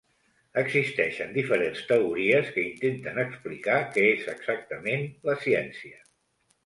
Existeixen 0.59 1.35
diferents 1.35 1.83
teories 1.91 2.49
que 2.55 2.63
intenten 2.69 3.21
explicar 3.25 3.77
què 3.97 4.07
és 4.15 4.25
exactament 4.37 5.05
la 5.31 5.37
ciència. 5.45 6.01